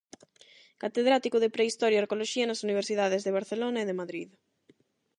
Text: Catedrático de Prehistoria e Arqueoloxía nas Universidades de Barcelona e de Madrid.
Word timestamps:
Catedrático 0.83 1.37
de 1.39 1.53
Prehistoria 1.55 1.97
e 1.99 2.01
Arqueoloxía 2.03 2.45
nas 2.47 2.63
Universidades 2.67 3.21
de 3.23 3.35
Barcelona 3.37 3.79
e 3.81 3.87
de 3.89 3.97
Madrid. 4.01 4.29